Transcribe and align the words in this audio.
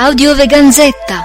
Audioveganzetta. 0.00 1.24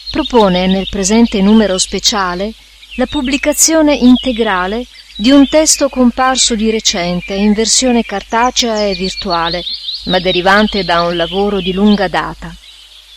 propone 0.09 0.67
nel 0.67 0.87
presente 0.89 1.41
numero 1.41 1.77
speciale 1.77 2.53
la 2.95 3.05
pubblicazione 3.07 3.93
integrale 3.93 4.85
di 5.17 5.31
un 5.31 5.47
testo 5.47 5.87
comparso 5.89 6.55
di 6.55 6.69
recente 6.69 7.33
in 7.33 7.53
versione 7.53 8.03
cartacea 8.03 8.85
e 8.85 8.93
virtuale, 8.93 9.63
ma 10.05 10.19
derivante 10.19 10.83
da 10.83 11.01
un 11.01 11.15
lavoro 11.15 11.59
di 11.59 11.73
lunga 11.73 12.07
data. 12.07 12.55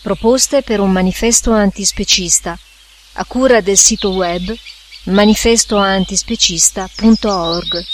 Proposte 0.02 0.62
per 0.62 0.80
un 0.80 0.90
manifesto 0.90 1.52
antispecista, 1.52 2.58
a 3.14 3.24
cura 3.24 3.60
del 3.60 3.76
sito 3.76 4.10
web 4.10 4.56
manifestoantispecista.org. 5.04 7.86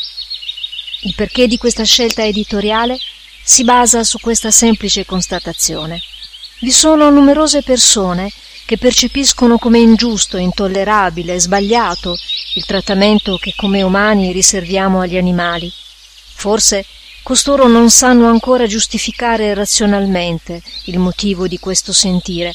Il 1.03 1.15
perché 1.15 1.47
di 1.47 1.59
questa 1.59 1.85
scelta 1.85 2.25
editoriale 2.25 2.97
si 3.43 3.63
basa 3.63 4.03
su 4.05 4.19
questa 4.21 4.51
semplice 4.51 5.05
constatazione. 5.05 6.01
Vi 6.61 6.71
sono 6.71 7.11
numerose 7.11 7.63
persone 7.63 8.33
che 8.67 8.79
percepiscono 8.79 9.59
come 9.59 9.79
ingiusto, 9.79 10.37
intollerabile, 10.37 11.39
sbagliato 11.39 12.17
il 12.55 12.65
trattamento 12.65 13.37
che 13.37 13.53
come 13.57 13.83
umani 13.83 14.33
riserviamo 14.33 15.01
agli 15.01 15.17
animali. 15.17 15.71
Forse 16.35 16.85
costoro 17.23 17.69
non 17.69 17.91
sanno 17.91 18.29
ancora 18.29 18.67
giustificare 18.67 19.55
razionalmente 19.55 20.63
il 20.85 20.99
motivo 20.99 21.47
di 21.47 21.59
questo 21.59 21.93
sentire. 21.93 22.55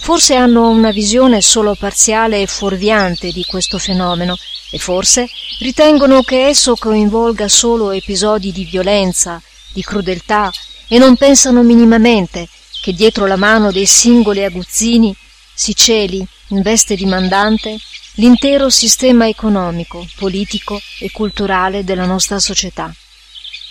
Forse 0.00 0.34
hanno 0.34 0.68
una 0.68 0.92
visione 0.92 1.40
solo 1.40 1.74
parziale 1.74 2.42
e 2.42 2.46
fuorviante 2.46 3.32
di 3.32 3.44
questo 3.44 3.78
fenomeno 3.78 4.36
e 4.70 4.78
forse 4.78 5.28
ritengono 5.60 6.22
che 6.22 6.46
esso 6.46 6.74
coinvolga 6.76 7.48
solo 7.48 7.90
episodi 7.90 8.52
di 8.52 8.64
violenza, 8.64 9.42
di 9.72 9.82
crudeltà 9.82 10.52
e 10.88 10.98
non 10.98 11.16
pensano 11.16 11.62
minimamente 11.62 12.48
che 12.80 12.92
dietro 12.92 13.26
la 13.26 13.36
mano 13.36 13.72
dei 13.72 13.86
singoli 13.86 14.44
aguzzini 14.44 15.14
si 15.58 15.74
celi, 15.74 16.24
in 16.50 16.62
veste 16.62 16.94
di 16.94 17.04
mandante, 17.04 17.76
l'intero 18.14 18.70
sistema 18.70 19.26
economico, 19.26 20.06
politico 20.14 20.80
e 21.00 21.10
culturale 21.10 21.82
della 21.82 22.06
nostra 22.06 22.38
società. 22.38 22.94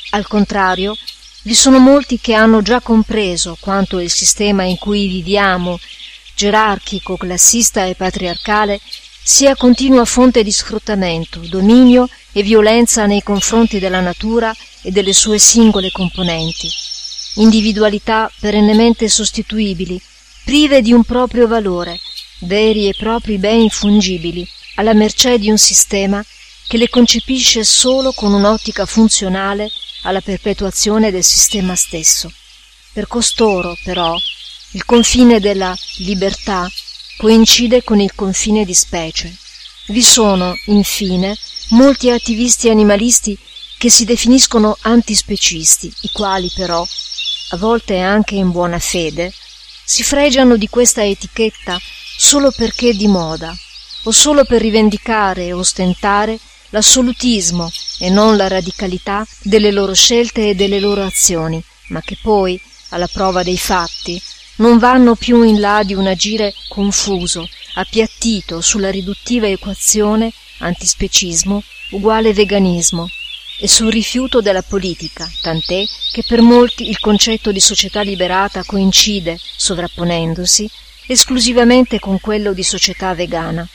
Al 0.10 0.28
contrario, 0.28 0.98
vi 1.44 1.56
sono 1.56 1.80
molti 1.80 2.20
che 2.20 2.34
hanno 2.34 2.62
già 2.62 2.82
compreso 2.82 3.56
quanto 3.62 4.00
il 4.00 4.12
sistema 4.12 4.64
in 4.64 4.78
cui 4.78 5.08
viviamo, 5.08 5.80
gerarchico, 6.36 7.16
classista 7.16 7.86
e 7.86 7.96
patriarcale, 7.96 8.82
sia 9.24 9.56
continua 9.56 10.04
fonte 10.04 10.44
di 10.44 10.52
sfruttamento, 10.52 11.40
dominio 11.40 12.10
e 12.34 12.44
violenza 12.44 13.06
nei 13.06 13.24
confronti 13.24 13.80
della 13.80 14.02
natura 14.02 14.54
e 14.82 14.92
delle 14.92 15.14
sue 15.14 15.40
singole 15.40 15.90
componenti, 15.90 16.68
individualità 17.36 18.30
perennemente 18.42 19.08
sostituibili, 19.08 20.02
prive 20.48 20.82
di 20.82 20.94
un 20.94 21.04
proprio 21.04 21.46
valore, 21.46 22.00
veri 22.40 22.88
e 22.88 22.96
propri 22.98 23.38
beni 23.38 23.70
fungibili, 23.70 24.48
alla 24.76 24.94
mercé 24.94 25.38
di 25.38 25.50
un 25.50 25.58
sistema 25.58 26.24
che 26.70 26.78
le 26.78 26.88
concepisce 26.88 27.66
solo 27.66 28.14
con 28.14 28.34
un'ottica 28.34 28.86
funzionale 28.86 29.70
alla 30.04 30.22
perpetuazione 30.22 31.12
del 31.12 31.26
sistema 31.26 31.76
stesso. 31.76 32.32
Per 32.94 33.08
costoro, 33.08 33.76
però, 33.84 34.16
il 34.72 34.86
confine 34.86 35.42
della 35.42 35.78
libertà 35.98 36.66
coincide 37.18 37.84
con 37.84 38.00
il 38.00 38.16
confine 38.16 38.64
di 38.64 38.74
specie. 38.74 39.36
Vi 39.88 40.02
sono, 40.02 40.54
infine, 40.68 41.38
molti 41.72 42.10
attivisti 42.10 42.70
animalisti 42.70 43.38
che 43.78 43.90
si 43.90 44.06
definiscono 44.06 44.78
antispecisti, 44.80 45.94
i 46.04 46.10
quali 46.14 46.50
però, 46.56 46.88
a 47.50 47.58
volte 47.58 48.00
anche 48.00 48.36
in 48.36 48.52
buona 48.52 48.80
fede, 48.80 49.34
si 49.90 50.04
fregiano 50.04 50.58
di 50.58 50.68
questa 50.68 51.06
etichetta 51.06 51.80
solo 52.18 52.52
perché 52.52 52.92
di 52.94 53.08
moda 53.08 53.56
o 54.04 54.12
solo 54.12 54.44
per 54.44 54.60
rivendicare 54.60 55.46
e 55.46 55.54
ostentare 55.54 56.38
l'assolutismo 56.72 57.72
e 58.00 58.10
non 58.10 58.36
la 58.36 58.50
radicalità 58.50 59.26
delle 59.44 59.72
loro 59.72 59.94
scelte 59.94 60.50
e 60.50 60.56
delle 60.56 60.82
loro 60.82 61.06
azioni, 61.06 61.64
ma 61.88 62.02
che 62.02 62.18
poi, 62.22 62.60
alla 62.90 63.08
prova 63.08 63.44
dei 63.44 63.58
fatti, 63.58 64.22
non 64.58 64.78
vanno 64.78 65.16
più 65.16 65.42
in 65.44 65.62
là 65.62 65.82
di 65.84 65.94
un 65.94 66.06
agire 66.06 66.54
confuso, 66.68 67.48
appiattito 67.76 68.60
sulla 68.60 68.92
riduttiva 68.92 69.48
equazione 69.48 70.34
antispecismo 70.58 71.64
uguale 71.92 72.34
veganismo, 72.34 73.08
e 73.60 73.68
sul 73.68 73.92
rifiuto 73.92 74.42
della 74.42 74.62
politica, 74.62 75.30
tant'è 75.42 75.84
che 76.12 76.24
per 76.26 76.42
molti 76.42 76.90
il 76.90 77.00
concetto 77.00 77.52
di 77.52 77.60
società 77.60 78.02
liberata 78.02 78.64
coincide, 78.64 79.38
sovrapponendosi, 79.56 80.70
esclusivamente 81.08 82.00
con 82.00 82.20
quello 82.20 82.54
di 82.54 82.64
società 82.64 83.14
vegana. 83.14 83.68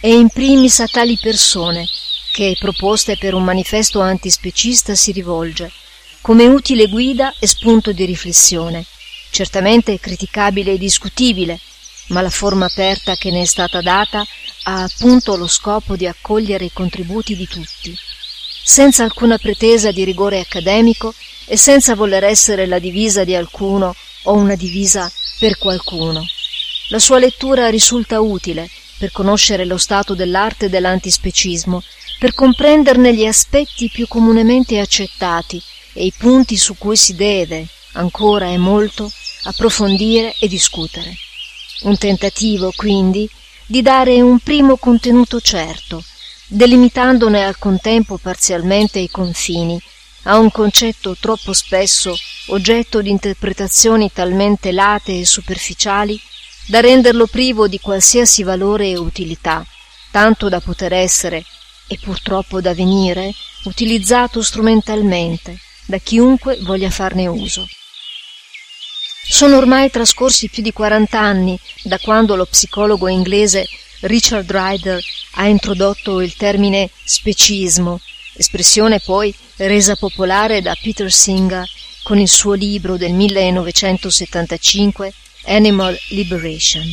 È 0.00 0.08
in 0.08 0.28
primis 0.28 0.80
a 0.80 0.86
tali 0.86 1.18
persone 1.20 1.86
che, 2.32 2.56
proposte 2.58 3.16
per 3.18 3.34
un 3.34 3.44
manifesto 3.44 4.00
antispecista, 4.00 4.94
si 4.94 5.12
rivolge, 5.12 5.70
come 6.22 6.46
utile 6.46 6.88
guida 6.88 7.34
e 7.38 7.46
spunto 7.46 7.92
di 7.92 8.04
riflessione, 8.04 8.84
certamente 9.30 9.98
criticabile 10.00 10.72
e 10.72 10.78
discutibile, 10.78 11.60
ma 12.08 12.22
la 12.22 12.30
forma 12.30 12.66
aperta 12.66 13.14
che 13.16 13.30
ne 13.30 13.42
è 13.42 13.44
stata 13.44 13.80
data 13.80 14.24
ha 14.64 14.82
appunto 14.82 15.36
lo 15.36 15.46
scopo 15.46 15.96
di 15.96 16.06
accogliere 16.06 16.64
i 16.64 16.72
contributi 16.72 17.36
di 17.36 17.46
tutti 17.46 17.96
senza 18.62 19.02
alcuna 19.02 19.38
pretesa 19.38 19.90
di 19.90 20.04
rigore 20.04 20.40
accademico 20.40 21.12
e 21.46 21.56
senza 21.56 21.94
voler 21.94 22.24
essere 22.24 22.66
la 22.66 22.78
divisa 22.78 23.24
di 23.24 23.34
alcuno 23.34 23.94
o 24.24 24.32
una 24.32 24.54
divisa 24.54 25.10
per 25.38 25.58
qualcuno. 25.58 26.24
La 26.88 26.98
sua 26.98 27.18
lettura 27.18 27.68
risulta 27.68 28.20
utile 28.20 28.68
per 28.98 29.10
conoscere 29.10 29.64
lo 29.64 29.78
stato 29.78 30.14
dell'arte 30.14 30.68
dell'antispecismo, 30.68 31.82
per 32.20 32.34
comprenderne 32.34 33.12
gli 33.12 33.24
aspetti 33.24 33.88
più 33.88 34.06
comunemente 34.06 34.78
accettati 34.78 35.60
e 35.92 36.04
i 36.04 36.12
punti 36.16 36.56
su 36.56 36.76
cui 36.78 36.96
si 36.96 37.16
deve, 37.16 37.66
ancora 37.94 38.46
e 38.46 38.58
molto, 38.58 39.10
approfondire 39.44 40.34
e 40.38 40.46
discutere. 40.46 41.12
Un 41.82 41.98
tentativo, 41.98 42.72
quindi, 42.76 43.28
di 43.66 43.82
dare 43.82 44.20
un 44.20 44.38
primo 44.38 44.76
contenuto 44.76 45.40
certo, 45.40 46.04
delimitandone 46.54 47.46
al 47.46 47.58
contempo 47.58 48.18
parzialmente 48.18 48.98
i 48.98 49.08
confini 49.08 49.80
a 50.24 50.36
un 50.36 50.50
concetto 50.50 51.16
troppo 51.18 51.54
spesso 51.54 52.14
oggetto 52.48 53.00
di 53.00 53.08
interpretazioni 53.08 54.12
talmente 54.12 54.70
late 54.70 55.18
e 55.18 55.24
superficiali 55.24 56.20
da 56.66 56.80
renderlo 56.80 57.26
privo 57.26 57.68
di 57.68 57.80
qualsiasi 57.80 58.42
valore 58.42 58.90
e 58.90 58.98
utilità, 58.98 59.66
tanto 60.10 60.48
da 60.50 60.60
poter 60.60 60.92
essere, 60.92 61.42
e 61.88 61.98
purtroppo 62.00 62.60
da 62.60 62.74
venire, 62.74 63.32
utilizzato 63.64 64.42
strumentalmente 64.42 65.58
da 65.86 65.98
chiunque 65.98 66.58
voglia 66.60 66.90
farne 66.90 67.26
uso. 67.26 67.66
Sono 69.24 69.56
ormai 69.56 69.90
trascorsi 69.90 70.48
più 70.48 70.62
di 70.62 70.72
quarant'anni 70.72 71.58
da 71.82 71.98
quando 71.98 72.36
lo 72.36 72.44
psicologo 72.44 73.08
inglese 73.08 73.66
Richard 74.02 74.50
Ryder 74.50 75.00
ha 75.34 75.46
introdotto 75.46 76.20
il 76.20 76.34
termine 76.34 76.90
specismo, 77.04 78.00
espressione 78.36 79.00
poi 79.00 79.32
resa 79.56 79.96
popolare 79.96 80.60
da 80.60 80.76
Peter 80.80 81.12
Singer 81.12 81.68
con 82.02 82.18
il 82.18 82.28
suo 82.28 82.54
libro 82.54 82.96
del 82.96 83.12
1975 83.12 85.12
Animal 85.46 85.96
Liberation. 86.10 86.84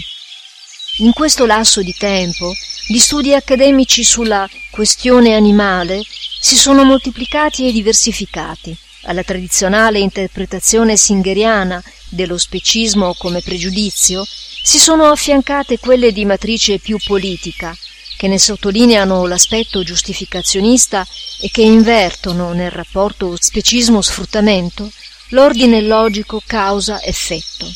In 0.99 1.13
questo 1.13 1.45
lasso 1.45 1.81
di 1.81 1.93
tempo 1.97 2.53
gli 2.87 2.99
studi 2.99 3.33
accademici 3.33 4.03
sulla 4.03 4.47
questione 4.69 5.35
animale 5.35 6.01
si 6.39 6.55
sono 6.55 6.83
moltiplicati 6.83 7.67
e 7.67 7.71
diversificati. 7.71 8.77
Alla 9.03 9.23
tradizionale 9.23 9.99
interpretazione 9.99 10.97
singeriana 10.97 11.81
dello 12.09 12.37
specismo 12.37 13.13
come 13.17 13.41
pregiudizio 13.41 14.25
si 14.25 14.77
sono 14.77 15.05
affiancate 15.05 15.79
quelle 15.79 16.11
di 16.11 16.25
matrice 16.25 16.79
più 16.79 16.97
politica, 17.05 17.75
che 18.17 18.27
ne 18.27 18.37
sottolineano 18.37 19.25
l'aspetto 19.25 19.83
giustificazionista 19.83 21.07
e 21.41 21.49
che 21.49 21.61
invertono 21.61 22.51
nel 22.51 22.71
rapporto 22.71 23.35
specismo-sfruttamento 23.39 24.91
l'ordine 25.29 25.81
logico 25.81 26.41
causa-effetto. 26.45 27.71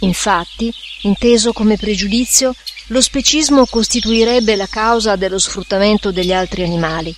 Infatti, 0.00 0.72
inteso 1.02 1.52
come 1.52 1.76
pregiudizio, 1.76 2.54
lo 2.88 3.00
specismo 3.00 3.66
costituirebbe 3.66 4.54
la 4.54 4.68
causa 4.68 5.16
dello 5.16 5.38
sfruttamento 5.38 6.12
degli 6.12 6.32
altri 6.32 6.62
animali. 6.62 7.14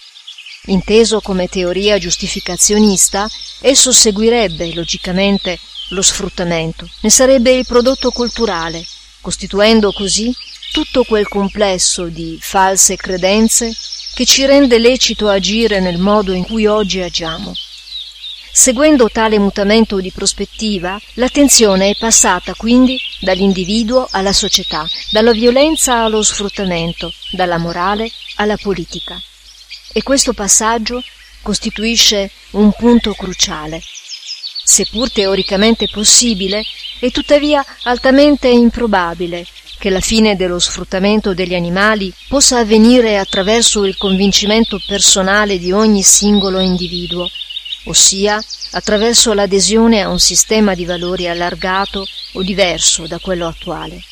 Inteso 0.67 1.21
come 1.21 1.49
teoria 1.49 1.99
giustificazionista, 1.99 3.29
esso 3.61 3.93
seguirebbe, 3.93 4.75
logicamente, 4.75 5.59
lo 5.91 6.03
sfruttamento, 6.03 6.89
ne 7.01 7.11
sarebbe 7.11 7.53
il 7.53 7.67
prodotto 7.67 8.11
culturale, 8.11 8.85
costituendo 9.21 9.91
così 9.93 10.35
tutto 10.73 11.05
quel 11.05 11.27
complesso 11.27 12.05
di 12.05 12.39
false 12.41 12.97
credenze 12.97 13.73
che 14.15 14.25
ci 14.25 14.45
rende 14.45 14.79
lecito 14.79 15.29
agire 15.29 15.81
nel 15.81 15.99
modo 15.99 16.33
in 16.33 16.45
cui 16.45 16.67
oggi 16.67 17.01
agiamo. 17.01 17.53
Seguendo 18.53 19.09
tale 19.09 19.39
mutamento 19.39 20.01
di 20.01 20.11
prospettiva, 20.11 21.01
l'attenzione 21.15 21.91
è 21.91 21.97
passata 21.97 22.55
quindi 22.55 22.99
dall'individuo 23.21 24.06
alla 24.11 24.33
società, 24.33 24.87
dalla 25.11 25.33
violenza 25.33 26.03
allo 26.03 26.23
sfruttamento, 26.23 27.13
dalla 27.31 27.59
morale 27.59 28.11
alla 28.37 28.56
politica. 28.56 29.21
E 29.93 30.03
questo 30.03 30.33
passaggio 30.33 31.03
costituisce 31.43 32.31
un 32.53 32.73
punto 32.73 33.13
cruciale. 33.15 33.83
Seppur 34.63 35.11
teoricamente 35.11 35.89
possibile, 35.89 36.65
è 37.01 37.11
tuttavia 37.11 37.65
altamente 37.85 38.49
improbabile 38.49 39.47
che 39.79 39.91
la 39.91 40.01
fine 40.01 40.37
dello 40.37 40.59
sfruttamento 40.59 41.33
degli 41.33 41.55
animali 41.55 42.13
possa 42.29 42.59
avvenire 42.59 43.19
attraverso 43.19 43.85
il 43.85 43.97
convincimento 43.97 44.79
personale 44.87 45.59
di 45.59 45.73
ogni 45.73 46.03
singolo 46.03 46.61
individuo, 46.61 47.29
ossia 47.85 48.39
attraverso 48.73 49.33
l'adesione 49.33 50.03
a 50.03 50.09
un 50.09 50.21
sistema 50.21 50.75
di 50.75 50.85
valori 50.85 51.27
allargato 51.27 52.07
o 52.33 52.43
diverso 52.43 53.07
da 53.07 53.19
quello 53.19 53.49
attuale. 53.49 54.05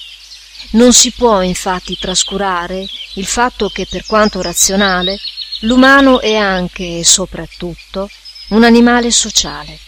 Non 0.71 0.93
si 0.93 1.13
può 1.13 1.43
infatti 1.43 1.97
trascurare 1.99 2.87
il 3.15 3.27
fatto 3.27 3.69
che 3.69 3.87
per 3.87 4.07
quanto 4.07 4.41
razionale 4.41 5.19
l'umano 5.60 6.20
è 6.20 6.34
anche 6.34 6.99
e 6.99 7.05
soprattutto 7.05 8.08
un 8.49 8.64
animale 8.64 9.10
sociale 9.10 9.78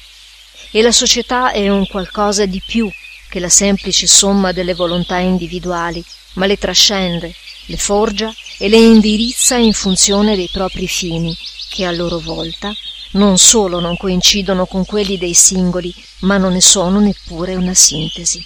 e 0.71 0.83
la 0.83 0.93
società 0.93 1.53
è 1.53 1.69
un 1.69 1.87
qualcosa 1.87 2.47
di 2.47 2.63
più 2.65 2.91
che 3.29 3.41
la 3.41 3.49
semplice 3.49 4.07
somma 4.07 4.53
delle 4.53 4.75
volontà 4.75 5.19
individuali, 5.19 6.05
ma 6.35 6.47
le 6.47 6.59
trascende, 6.59 7.35
le 7.67 7.77
forgia 7.77 8.35
e 8.59 8.69
le 8.69 8.77
indirizza 8.77 9.57
in 9.57 9.73
funzione 9.73 10.37
dei 10.37 10.49
propri 10.53 10.89
fini, 10.89 11.37
che 11.69 11.85
a 11.85 11.93
loro 11.93 12.19
volta 12.19 12.75
non 13.13 13.39
solo 13.39 13.81
non 13.81 13.97
coincidono 13.97 14.67
con 14.67 14.85
quelli 14.85 15.17
dei 15.19 15.35
singoli, 15.35 15.95
ma 16.21 16.37
non 16.37 16.53
ne 16.53 16.61
sono 16.61 17.01
neppure 17.01 17.55
una 17.55 17.75
sintesi. 17.75 18.45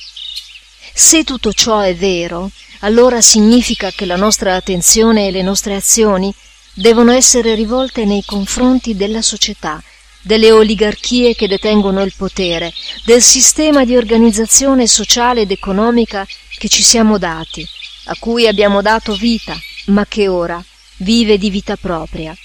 Se 0.93 1.25
tutto 1.25 1.53
ciò 1.53 1.81
è 1.81 1.95
vero, 1.95 2.51
allora 2.81 3.21
significa 3.21 3.91
che 3.91 4.07
la 4.07 4.17
nostra 4.17 4.55
attenzione 4.55 5.27
e 5.27 5.31
le 5.31 5.43
nostre 5.43 5.75
azioni 5.75 6.33
devono 6.75 7.13
essere 7.13 7.55
rivolte 7.55 8.05
nei 8.05 8.25
confronti 8.25 8.97
della 8.97 9.23
società, 9.23 9.83
delle 10.21 10.51
oligarchie 10.51 11.35
che 11.35 11.47
detengono 11.47 12.03
il 12.03 12.13
potere, 12.17 12.73
del 13.05 13.23
sistema 13.23 13.85
di 13.85 13.97
organizzazione 13.97 14.87
sociale 14.89 15.43
ed 15.43 15.53
economica 15.53 16.27
che 16.59 16.69
ci 16.69 16.83
siamo 16.83 17.17
dati, 17.17 17.67
a 18.07 18.17
cui 18.19 18.49
abbiamo 18.49 18.83
dato 18.83 19.15
vita, 19.15 19.57
ma 19.87 20.05
che 20.07 20.27
ora 20.29 20.63
vive 20.99 21.39
di 21.39 21.51
vita 21.51 21.77
propria, 21.77 22.37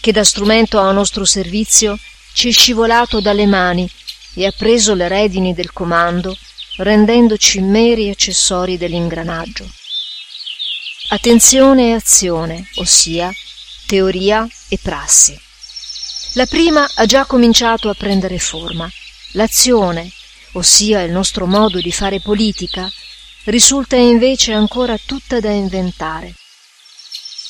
che 0.00 0.12
da 0.12 0.22
strumento 0.22 0.78
a 0.78 0.92
nostro 0.92 1.24
servizio 1.24 1.98
ci 2.34 2.48
è 2.48 2.52
scivolato 2.52 3.20
dalle 3.20 3.46
mani 3.46 3.88
e 4.34 4.46
ha 4.46 4.52
preso 4.56 4.94
le 4.94 5.08
redini 5.08 5.54
del 5.54 5.72
comando, 5.72 6.36
rendendoci 6.76 7.60
meri 7.60 8.10
accessori 8.10 8.78
dell'ingranaggio. 8.78 9.68
Attenzione 11.08 11.88
e 11.88 11.92
azione, 11.92 12.68
ossia 12.76 13.30
teoria 13.92 14.48
e 14.68 14.78
prassi. 14.80 15.38
La 16.32 16.46
prima 16.46 16.88
ha 16.94 17.04
già 17.04 17.26
cominciato 17.26 17.90
a 17.90 17.94
prendere 17.94 18.38
forma. 18.38 18.90
L'azione, 19.32 20.10
ossia 20.52 21.02
il 21.02 21.12
nostro 21.12 21.44
modo 21.44 21.78
di 21.78 21.92
fare 21.92 22.18
politica, 22.18 22.90
risulta 23.44 23.96
invece 23.96 24.54
ancora 24.54 24.96
tutta 24.96 25.40
da 25.40 25.50
inventare. 25.50 26.34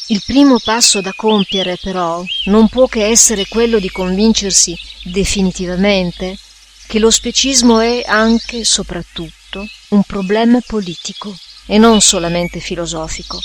Il 0.08 0.20
primo 0.26 0.58
passo 0.58 1.00
da 1.00 1.12
compiere, 1.14 1.78
però, 1.80 2.24
non 2.46 2.68
può 2.68 2.88
che 2.88 3.06
essere 3.06 3.46
quello 3.46 3.78
di 3.78 3.88
convincersi 3.88 4.76
definitivamente 5.04 6.36
che 6.88 6.98
lo 6.98 7.12
specismo 7.12 7.78
è 7.78 8.02
anche 8.04 8.58
e 8.58 8.64
soprattutto 8.64 9.64
un 9.90 10.02
problema 10.02 10.58
politico 10.66 11.32
e 11.66 11.78
non 11.78 12.00
solamente 12.00 12.58
filosofico. 12.58 13.38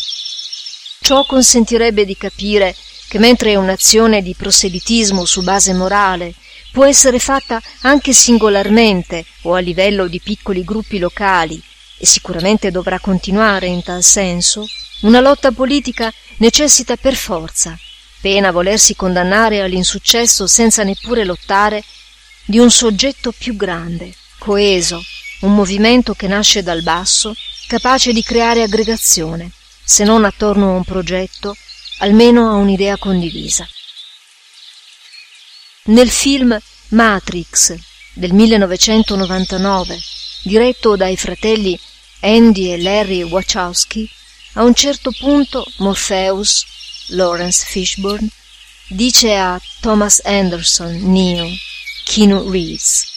Ciò 0.99 1.23
consentirebbe 1.25 2.03
di 2.05 2.17
capire 2.17 2.75
che 3.07 3.19
mentre 3.19 3.55
un'azione 3.55 4.21
di 4.21 4.35
proselitismo 4.35 5.25
su 5.25 5.41
base 5.41 5.73
morale 5.73 6.33
può 6.71 6.85
essere 6.85 7.19
fatta 7.19 7.61
anche 7.81 8.13
singolarmente 8.13 9.25
o 9.43 9.55
a 9.55 9.59
livello 9.59 10.07
di 10.07 10.19
piccoli 10.19 10.63
gruppi 10.63 10.99
locali 10.99 11.61
e 11.97 12.05
sicuramente 12.05 12.69
dovrà 12.69 12.99
continuare 12.99 13.67
in 13.67 13.81
tal 13.81 14.03
senso, 14.03 14.67
una 15.01 15.19
lotta 15.19 15.51
politica 15.51 16.13
necessita 16.37 16.95
per 16.95 17.15
forza, 17.15 17.77
pena 18.21 18.51
volersi 18.51 18.95
condannare 18.95 19.61
all'insuccesso 19.61 20.45
senza 20.47 20.83
neppure 20.83 21.23
lottare, 21.23 21.83
di 22.45 22.59
un 22.59 22.69
soggetto 22.69 23.33
più 23.37 23.55
grande, 23.55 24.13
coeso, 24.37 25.01
un 25.41 25.53
movimento 25.53 26.13
che 26.13 26.27
nasce 26.27 26.63
dal 26.63 26.81
basso, 26.81 27.33
capace 27.67 28.13
di 28.13 28.23
creare 28.23 28.63
aggregazione, 28.63 29.51
se 29.83 30.03
non 30.03 30.23
attorno 30.23 30.69
a 30.69 30.75
un 30.75 30.83
progetto, 30.83 31.55
almeno 31.97 32.49
a 32.49 32.55
un'idea 32.55 32.97
condivisa. 32.97 33.67
Nel 35.85 36.09
film 36.09 36.57
Matrix 36.89 37.75
del 38.13 38.33
1999, 38.33 39.99
diretto 40.43 40.95
dai 40.95 41.15
fratelli 41.15 41.79
Andy 42.21 42.71
e 42.71 42.81
Larry 42.81 43.23
Wachowski, 43.23 44.09
a 44.53 44.63
un 44.63 44.73
certo 44.73 45.11
punto 45.11 45.65
Morpheus, 45.77 46.65
Lawrence 47.09 47.65
Fishburne, 47.65 48.27
dice 48.89 49.35
a 49.35 49.61
Thomas 49.81 50.21
Anderson, 50.23 51.11
Neo, 51.11 51.47
Keanu 52.03 52.49
Reeves, 52.49 53.16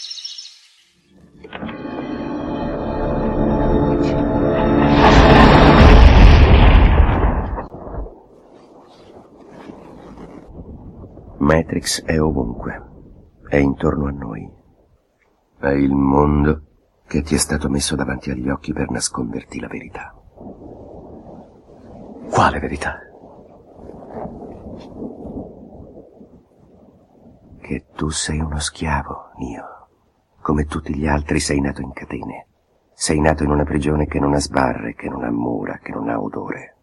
Matrix 11.51 12.05
è 12.05 12.17
ovunque, 12.21 12.81
è 13.49 13.57
intorno 13.57 14.07
a 14.07 14.13
noi. 14.13 14.49
È 15.59 15.67
il 15.71 15.93
mondo 15.93 16.63
che 17.09 17.23
ti 17.23 17.35
è 17.35 17.39
stato 17.39 17.69
messo 17.69 17.97
davanti 17.97 18.31
agli 18.31 18.49
occhi 18.49 18.73
per 18.73 18.89
nasconderti 18.89 19.59
la 19.59 19.67
verità. 19.67 20.15
Quale 22.31 22.61
verità? 22.61 23.01
Che 27.59 27.87
tu 27.97 28.11
sei 28.11 28.39
uno 28.39 28.61
schiavo, 28.61 29.33
Nio. 29.39 29.89
Come 30.41 30.67
tutti 30.67 30.95
gli 30.95 31.09
altri 31.09 31.41
sei 31.41 31.61
nato 31.61 31.83
in 31.83 31.91
catene. 31.91 32.47
Sei 32.93 33.19
nato 33.19 33.43
in 33.43 33.51
una 33.51 33.65
prigione 33.65 34.07
che 34.07 34.21
non 34.21 34.35
ha 34.35 34.41
sbarre, 34.41 34.95
che 34.95 35.09
non 35.09 35.25
ha 35.25 35.33
mura, 35.33 35.79
che 35.79 35.91
non 35.91 36.11
ha 36.11 36.21
odore. 36.21 36.77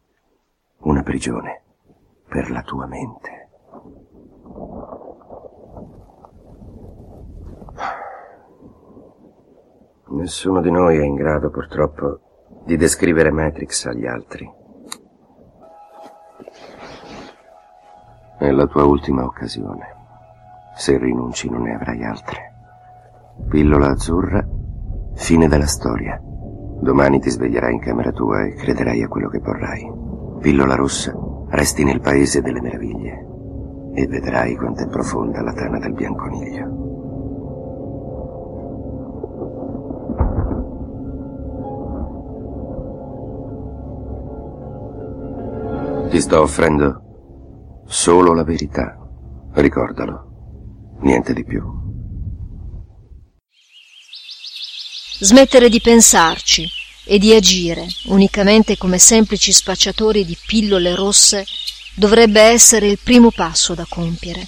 Una 0.80 1.04
prigione 1.04 1.62
per 2.28 2.52
la 2.52 2.64
tua 2.64 2.86
mente. 2.86 3.47
Nessuno 10.10 10.62
di 10.62 10.72
noi 10.72 10.98
è 10.98 11.04
in 11.04 11.16
grado, 11.16 11.50
purtroppo, 11.50 12.20
di 12.66 12.76
descrivere 12.76 13.30
Matrix 13.30 13.86
agli 13.86 14.06
altri. 14.06 14.50
È 18.38 18.50
la 18.50 18.66
tua 18.68 18.84
ultima 18.84 19.24
occasione. 19.24 19.96
Se 20.76 20.98
rinunci 20.98 21.50
non 21.50 21.64
ne 21.64 21.76
avrai 21.76 22.04
altre. 22.04 22.54
Pillola 23.48 23.90
azzurra, 23.90 24.46
fine 25.16 25.48
della 25.48 25.68
storia. 25.68 26.20
Domani 26.22 27.20
ti 27.20 27.30
sveglierai 27.30 27.74
in 27.74 27.80
camera 27.80 28.12
tua 28.12 28.44
e 28.44 28.54
crederai 28.54 29.04
a 29.04 29.08
quello 29.08 29.30
che 29.30 29.40
vorrai. 29.40 29.92
Pillola 30.40 30.76
rossa, 30.76 31.14
resti 31.50 31.84
nel 31.84 32.02
paese 32.02 32.42
delle 32.42 32.62
meraviglie 32.62 33.36
e 33.98 34.06
vedrai 34.06 34.56
quanto 34.56 34.84
è 34.84 34.88
profonda 34.88 35.42
la 35.42 35.54
tana 35.54 35.80
del 35.80 35.94
bianconiglio. 35.94 36.86
Ti 46.12 46.22
sto 46.22 46.42
offrendo 46.42 47.82
solo 47.88 48.36
la 48.36 48.44
verità. 48.44 48.96
Ricordalo. 49.54 50.98
Niente 51.00 51.34
di 51.34 51.44
più. 51.44 51.64
Smettere 55.20 55.70
di 55.70 55.82
pensarci, 55.82 56.70
e 57.08 57.18
di 57.18 57.34
agire 57.34 57.88
unicamente 58.08 58.78
come 58.78 58.98
semplici 58.98 59.54
spacciatori 59.54 60.26
di 60.26 60.38
pillole 60.46 60.94
rosse 60.94 61.46
dovrebbe 61.98 62.42
essere 62.42 62.88
il 62.88 63.00
primo 63.02 63.32
passo 63.32 63.74
da 63.74 63.86
compiere. 63.90 64.48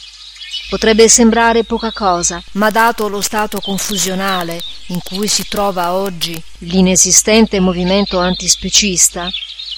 Potrebbe 0.69 1.09
sembrare 1.09 1.63
poca 1.63 1.91
cosa, 1.91 2.39
ma 2.53 2.69
dato 2.69 3.07
lo 3.07 3.21
stato 3.21 3.59
confusionale 3.59 4.61
in 4.89 4.99
cui 5.01 5.27
si 5.27 5.47
trova 5.47 5.93
oggi 5.93 6.39
l'inesistente 6.59 7.59
movimento 7.59 8.19
antispecista, 8.19 9.27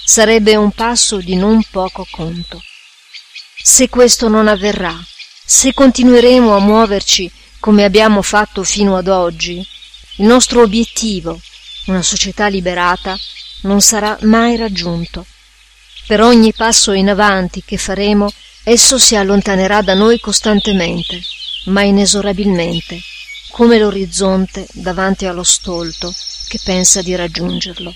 sarebbe 0.04 0.54
un 0.54 0.70
passo 0.72 1.16
di 1.16 1.34
non 1.34 1.62
poco 1.70 2.06
conto. 2.10 2.60
Se 3.62 3.88
questo 3.88 4.28
non 4.28 4.48
avverrà, 4.48 4.94
se 5.42 5.72
continueremo 5.72 6.54
a 6.54 6.60
muoverci 6.60 7.30
come 7.58 7.84
abbiamo 7.84 8.20
fatto 8.20 8.64
fino 8.64 8.96
ad 8.96 9.08
oggi, 9.08 9.66
il 10.16 10.26
nostro 10.26 10.60
obiettivo, 10.60 11.40
una 11.86 12.02
società 12.02 12.48
liberata, 12.48 13.16
non 13.62 13.80
sarà 13.80 14.18
mai 14.22 14.56
raggiunto. 14.56 15.24
Per 16.12 16.20
ogni 16.20 16.52
passo 16.52 16.92
in 16.92 17.08
avanti 17.08 17.62
che 17.64 17.78
faremo, 17.78 18.30
esso 18.64 18.98
si 18.98 19.16
allontanerà 19.16 19.80
da 19.80 19.94
noi 19.94 20.20
costantemente, 20.20 21.22
ma 21.68 21.84
inesorabilmente, 21.84 23.00
come 23.50 23.78
l'orizzonte 23.78 24.66
davanti 24.72 25.24
allo 25.24 25.42
stolto 25.42 26.12
che 26.48 26.58
pensa 26.62 27.00
di 27.00 27.14
raggiungerlo. 27.14 27.94